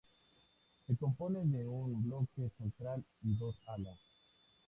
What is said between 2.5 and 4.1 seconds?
central y dos alas.